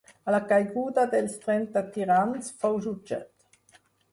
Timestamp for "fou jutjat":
2.65-3.81